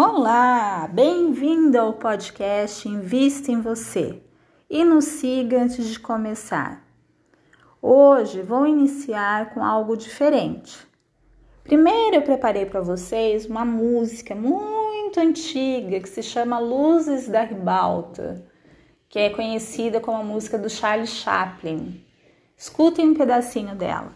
Olá, 0.00 0.88
bem-vindo 0.92 1.76
ao 1.76 1.94
podcast 1.94 2.88
Invista 2.88 3.50
em 3.50 3.60
Você 3.60 4.22
e 4.70 4.84
nos 4.84 5.04
siga 5.06 5.60
antes 5.60 5.88
de 5.88 5.98
começar. 5.98 6.86
Hoje 7.82 8.40
vou 8.42 8.64
iniciar 8.64 9.52
com 9.52 9.64
algo 9.64 9.96
diferente. 9.96 10.86
Primeiro 11.64 12.14
eu 12.14 12.22
preparei 12.22 12.64
para 12.64 12.80
vocês 12.80 13.46
uma 13.46 13.64
música 13.64 14.36
muito 14.36 15.18
antiga 15.18 15.98
que 15.98 16.08
se 16.08 16.22
chama 16.22 16.60
Luzes 16.60 17.26
da 17.26 17.42
Ribalta, 17.42 18.46
que 19.08 19.18
é 19.18 19.30
conhecida 19.30 19.98
como 19.98 20.18
a 20.18 20.22
música 20.22 20.56
do 20.56 20.70
Charles 20.70 21.10
Chaplin. 21.10 22.00
Escutem 22.56 23.08
um 23.08 23.14
pedacinho 23.14 23.74
dela. 23.74 24.12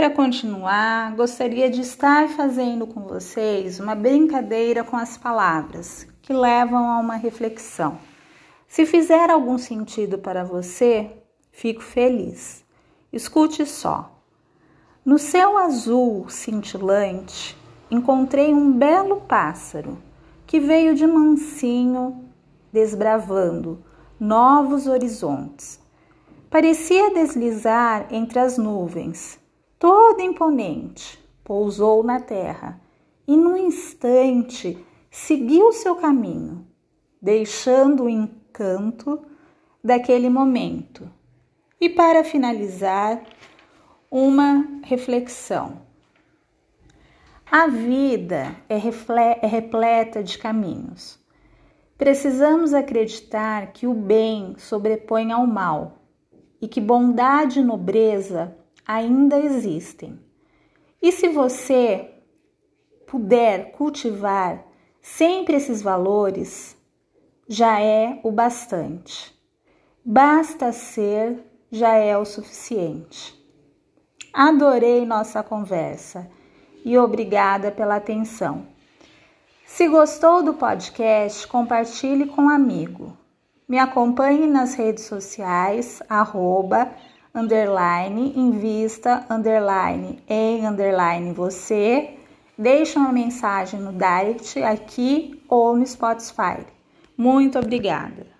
Para 0.00 0.08
continuar, 0.08 1.14
gostaria 1.14 1.68
de 1.68 1.82
estar 1.82 2.26
fazendo 2.30 2.86
com 2.86 3.02
vocês 3.02 3.78
uma 3.78 3.94
brincadeira 3.94 4.82
com 4.82 4.96
as 4.96 5.18
palavras 5.18 6.06
que 6.22 6.32
levam 6.32 6.88
a 6.88 6.98
uma 6.98 7.16
reflexão. 7.16 7.98
Se 8.66 8.86
fizer 8.86 9.28
algum 9.28 9.58
sentido 9.58 10.16
para 10.16 10.42
você, 10.42 11.10
fico 11.52 11.82
feliz. 11.82 12.64
Escute 13.12 13.66
só. 13.66 14.22
No 15.04 15.18
céu 15.18 15.58
azul 15.58 16.30
cintilante, 16.30 17.54
encontrei 17.90 18.54
um 18.54 18.72
belo 18.72 19.20
pássaro 19.20 19.98
que 20.46 20.58
veio 20.58 20.94
de 20.94 21.06
mansinho 21.06 22.24
desbravando 22.72 23.84
novos 24.18 24.86
horizontes. 24.86 25.78
Parecia 26.48 27.12
deslizar 27.12 28.06
entre 28.10 28.38
as 28.38 28.56
nuvens 28.56 29.38
todo 29.80 30.20
imponente, 30.20 31.18
pousou 31.42 32.04
na 32.04 32.20
terra 32.20 32.78
e, 33.26 33.34
num 33.34 33.56
instante, 33.56 34.78
seguiu 35.10 35.72
seu 35.72 35.96
caminho, 35.96 36.66
deixando 37.20 38.04
o 38.04 38.08
encanto 38.08 39.22
daquele 39.82 40.28
momento. 40.28 41.10
E 41.80 41.88
para 41.88 42.22
finalizar, 42.22 43.22
uma 44.10 44.66
reflexão. 44.82 45.80
A 47.50 47.66
vida 47.66 48.54
é, 48.68 48.74
é 48.76 49.46
repleta 49.46 50.22
de 50.22 50.36
caminhos. 50.36 51.18
Precisamos 51.96 52.74
acreditar 52.74 53.72
que 53.72 53.86
o 53.86 53.94
bem 53.94 54.54
sobrepõe 54.58 55.32
ao 55.32 55.46
mal 55.46 56.02
e 56.60 56.68
que 56.68 56.82
bondade 56.82 57.60
e 57.60 57.64
nobreza 57.64 58.54
ainda 58.90 59.38
existem. 59.38 60.18
E 61.00 61.12
se 61.12 61.28
você 61.28 62.12
puder 63.06 63.70
cultivar 63.70 64.66
sempre 65.00 65.54
esses 65.54 65.80
valores, 65.80 66.76
já 67.46 67.80
é 67.80 68.18
o 68.24 68.32
bastante. 68.32 69.32
Basta 70.04 70.72
ser, 70.72 71.38
já 71.70 71.94
é 71.94 72.18
o 72.18 72.24
suficiente. 72.24 73.38
Adorei 74.34 75.06
nossa 75.06 75.40
conversa 75.40 76.28
e 76.84 76.98
obrigada 76.98 77.70
pela 77.70 77.94
atenção. 77.94 78.66
Se 79.66 79.86
gostou 79.86 80.42
do 80.42 80.54
podcast, 80.54 81.46
compartilhe 81.46 82.26
com 82.26 82.42
um 82.42 82.48
amigo. 82.48 83.16
Me 83.68 83.78
acompanhe 83.78 84.48
nas 84.48 84.74
redes 84.74 85.04
sociais, 85.04 86.02
arroba 86.08 86.90
underline, 87.34 88.32
invista, 88.36 89.24
underline, 89.30 90.22
em, 90.28 90.66
underline, 90.66 91.32
você. 91.32 92.16
Deixe 92.58 92.98
uma 92.98 93.12
mensagem 93.12 93.80
no 93.80 93.92
direct 93.92 94.62
aqui 94.62 95.42
ou 95.48 95.76
no 95.76 95.86
Spotify. 95.86 96.66
Muito 97.16 97.58
obrigada! 97.58 98.39